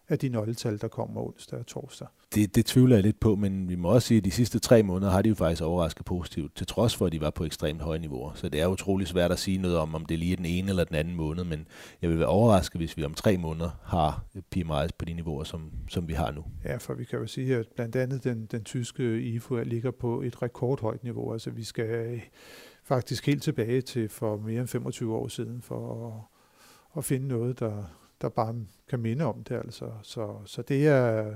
af 0.10 0.20
de 0.20 0.30
nøgletal, 0.30 0.82
der 0.82 0.88
kommer 0.88 1.22
onsdag 1.22 1.60
og 1.60 1.68
torsdag. 1.68 2.08
Det, 2.36 2.56
det 2.56 2.66
tvivler 2.66 2.96
jeg 2.96 3.04
lidt 3.04 3.20
på, 3.20 3.36
men 3.36 3.70
vi 3.70 3.76
må 3.76 3.90
også 3.90 4.08
sige, 4.08 4.18
at 4.18 4.26
de 4.26 4.32
sidste 4.32 4.60
tre 4.60 4.84
måneder 4.84 5.12
har 5.12 5.22
de 5.22 5.30
jo 5.30 5.36
faktisk 5.36 5.64
overrasket 5.64 6.06
positivt, 6.06 6.56
til 6.56 6.68
trods 6.68 6.96
for, 6.96 7.06
at 7.06 7.12
de 7.12 7.22
var 7.22 7.30
på 7.30 7.46
ekstremt 7.46 7.82
høje 7.82 8.00
niveauer. 8.00 8.34
Så 8.36 8.50
det 8.50 8.62
er 8.62 8.68
utrolig 8.68 9.08
svært 9.08 9.32
at 9.32 9.40
sige 9.40 9.58
noget 9.58 9.78
om, 9.78 9.96
om 9.96 10.06
det 10.06 10.16
er 10.16 10.20
lige 10.20 10.36
den 10.36 10.46
ene 10.46 10.70
eller 10.70 10.84
den 10.84 10.96
anden 10.96 11.16
måned, 11.16 11.44
men 11.44 11.68
jeg 12.02 12.10
vil 12.10 12.20
være 12.20 12.28
overrasket, 12.28 12.82
hvis 12.82 12.98
vi 12.98 13.04
om 13.04 13.14
tre 13.14 13.38
måneder 13.38 13.70
har 13.84 14.26
PMI's 14.56 14.90
på 14.98 15.06
de 15.06 15.14
niveauer, 15.14 15.44
som, 15.44 15.72
som 15.90 16.08
vi 16.08 16.14
har 16.14 16.32
nu. 16.32 16.44
Ja, 16.66 16.78
for 16.78 16.94
vi 16.94 17.04
kan 17.04 17.20
jo 17.20 17.28
sige, 17.28 17.56
at 17.56 17.68
blandt 17.76 17.96
andet 17.96 18.24
den, 18.24 18.46
den 18.46 18.64
tyske 18.64 19.22
IFO 19.22 19.56
ligger 19.64 19.92
på 19.92 20.22
et 20.22 20.42
rekordhøjt 20.42 21.04
niveau. 21.04 21.34
Altså 21.34 21.50
vi 21.50 21.64
skal 21.64 22.22
faktisk 22.84 23.26
helt 23.28 23.44
tilbage 23.44 23.82
til 23.82 24.10
for 24.10 24.38
mere 24.38 24.60
end 24.60 24.68
25 24.68 25.16
år 25.16 25.28
siden 25.28 25.62
for 25.62 26.08
at, 26.08 26.14
at 26.98 27.06
finde 27.06 27.28
noget, 27.28 27.60
der, 27.60 27.84
der 28.22 28.30
bare 28.30 28.56
kan 28.90 29.00
minde 29.00 29.26
om 29.26 29.44
det. 29.44 29.56
Altså. 29.56 29.92
Så, 30.04 30.36
så 30.46 30.62
det 30.62 30.88
er, 30.88 31.36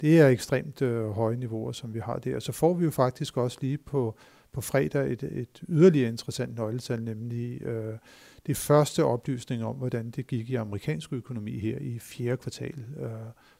det 0.00 0.20
er 0.20 0.28
ekstremt 0.28 0.82
øh, 0.82 1.10
høje 1.10 1.36
niveauer, 1.36 1.72
som 1.72 1.94
vi 1.94 2.00
har 2.00 2.18
der. 2.18 2.38
Så 2.38 2.52
får 2.52 2.74
vi 2.74 2.84
jo 2.84 2.90
faktisk 2.90 3.36
også 3.36 3.58
lige 3.60 3.78
på, 3.78 4.16
på 4.52 4.60
fredag 4.60 5.12
et, 5.12 5.22
et 5.22 5.62
yderligere 5.68 6.08
interessant 6.08 6.54
nøgletal, 6.54 7.02
nemlig 7.02 7.62
øh, 7.62 7.98
det 8.46 8.56
første 8.56 9.04
oplysning 9.04 9.64
om, 9.64 9.76
hvordan 9.76 10.10
det 10.10 10.26
gik 10.26 10.50
i 10.50 10.54
amerikansk 10.54 11.12
økonomi 11.12 11.58
her 11.58 11.78
i 11.78 11.98
fjerde 11.98 12.36
kvartal. 12.36 12.84
Øh, 12.96 13.10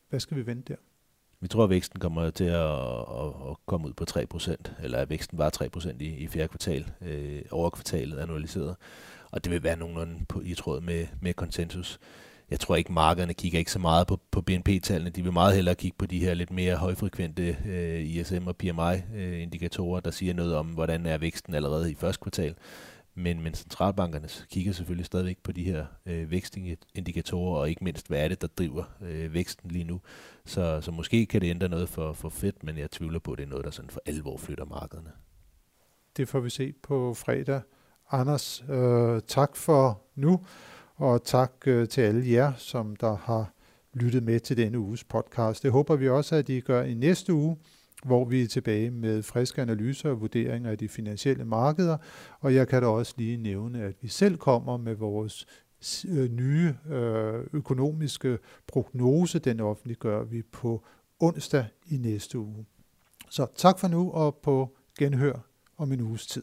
hvad 0.08 0.20
skal 0.20 0.36
vi 0.36 0.46
vente 0.46 0.72
der? 0.72 0.78
Vi 1.40 1.48
tror, 1.48 1.64
at 1.64 1.70
væksten 1.70 2.00
kommer 2.00 2.30
til 2.30 2.44
at, 2.44 2.70
at, 3.20 3.50
at 3.50 3.56
komme 3.66 3.88
ud 3.88 3.92
på 3.92 4.04
3%, 4.10 4.82
eller 4.82 4.98
at 4.98 5.10
væksten 5.10 5.38
var 5.38 5.50
3% 5.62 5.96
i, 6.00 6.06
i 6.06 6.26
fjerde 6.26 6.48
kvartal, 6.48 6.90
øh, 7.00 7.42
over 7.50 7.70
kvartalet 7.70 8.18
annualiseret. 8.18 8.76
Og 9.30 9.44
det 9.44 9.52
vil 9.52 9.62
være 9.62 9.76
nogenlunde 9.76 10.24
på, 10.28 10.40
i 10.44 10.54
tråd 10.54 10.80
med, 10.80 11.06
med 11.22 11.34
konsensus. 11.34 12.00
Jeg 12.50 12.60
tror 12.60 12.76
ikke, 12.76 12.92
markederne 12.92 13.34
kigger 13.34 13.58
ikke 13.58 13.72
så 13.72 13.78
meget 13.78 14.06
på, 14.06 14.20
på 14.30 14.40
BNP-tallene. 14.40 15.10
De 15.10 15.22
vil 15.22 15.32
meget 15.32 15.54
hellere 15.54 15.74
kigge 15.74 15.96
på 15.98 16.06
de 16.06 16.18
her 16.18 16.34
lidt 16.34 16.50
mere 16.50 16.76
højfrekvente 16.76 17.56
øh, 17.66 18.00
ISM 18.00 18.46
og 18.46 18.56
PMI-indikatorer, 18.56 19.96
øh, 19.96 20.04
der 20.04 20.10
siger 20.10 20.34
noget 20.34 20.56
om, 20.56 20.66
hvordan 20.66 21.06
er 21.06 21.18
væksten 21.18 21.54
allerede 21.54 21.90
i 21.90 21.94
første 21.94 22.22
kvartal. 22.22 22.54
Men, 23.14 23.42
men 23.42 23.54
centralbankerne 23.54 24.28
kigger 24.50 24.72
selvfølgelig 24.72 25.06
stadigvæk 25.06 25.38
på 25.42 25.52
de 25.52 25.64
her 25.64 25.86
øh, 26.06 26.30
vækstindikatorer, 26.30 27.60
og 27.60 27.68
ikke 27.68 27.84
mindst, 27.84 28.08
hvad 28.08 28.24
er 28.24 28.28
det, 28.28 28.42
der 28.42 28.46
driver 28.46 28.84
øh, 29.00 29.34
væksten 29.34 29.70
lige 29.70 29.84
nu. 29.84 30.00
Så, 30.44 30.80
så 30.80 30.90
måske 30.90 31.26
kan 31.26 31.40
det 31.40 31.50
ændre 31.50 31.68
noget 31.68 31.88
for, 31.88 32.12
for 32.12 32.28
fedt, 32.28 32.62
men 32.62 32.78
jeg 32.78 32.90
tvivler 32.90 33.18
på, 33.18 33.32
at 33.32 33.38
det 33.38 33.44
er 33.44 33.48
noget, 33.48 33.64
der 33.64 33.70
sådan 33.70 33.90
for 33.90 34.00
alvor 34.06 34.36
flytter 34.36 34.64
markederne. 34.64 35.10
Det 36.16 36.28
får 36.28 36.40
vi 36.40 36.50
se 36.50 36.72
på 36.82 37.14
fredag. 37.14 37.60
Anders, 38.10 38.64
øh, 38.68 39.20
tak 39.26 39.56
for 39.56 40.02
nu. 40.14 40.40
Og 40.98 41.24
tak 41.24 41.52
øh, 41.66 41.88
til 41.88 42.00
alle 42.00 42.30
jer, 42.30 42.52
som 42.56 42.96
der 42.96 43.16
har 43.16 43.52
lyttet 43.94 44.22
med 44.22 44.40
til 44.40 44.56
denne 44.56 44.78
uges 44.78 45.04
podcast. 45.04 45.62
Det 45.62 45.72
håber 45.72 45.96
vi 45.96 46.08
også, 46.08 46.36
at 46.36 46.48
I 46.48 46.60
gør 46.60 46.82
i 46.82 46.94
næste 46.94 47.32
uge, 47.32 47.56
hvor 48.04 48.24
vi 48.24 48.42
er 48.42 48.46
tilbage 48.46 48.90
med 48.90 49.22
friske 49.22 49.62
analyser 49.62 50.10
og 50.10 50.20
vurderinger 50.20 50.70
af 50.70 50.78
de 50.78 50.88
finansielle 50.88 51.44
markeder. 51.44 51.96
Og 52.40 52.54
jeg 52.54 52.68
kan 52.68 52.82
da 52.82 52.88
også 52.88 53.14
lige 53.16 53.36
nævne, 53.36 53.82
at 53.82 53.94
vi 54.00 54.08
selv 54.08 54.36
kommer 54.36 54.76
med 54.76 54.94
vores 54.94 55.46
øh, 56.08 56.30
nye 56.30 56.74
øh, 56.90 57.44
økonomiske 57.52 58.38
prognose. 58.66 59.38
Den 59.38 59.60
offentliggør 59.60 60.24
vi 60.24 60.42
på 60.42 60.84
onsdag 61.20 61.66
i 61.90 61.96
næste 61.96 62.38
uge. 62.38 62.66
Så 63.30 63.46
tak 63.56 63.78
for 63.78 63.88
nu 63.88 64.10
og 64.10 64.38
på 64.42 64.76
genhør 64.98 65.46
om 65.76 65.92
en 65.92 66.00
uges 66.00 66.26
tid. 66.26 66.42